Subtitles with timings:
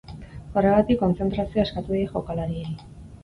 [0.61, 2.75] Horregatik kontzentrazioa eskatu die jokalariei.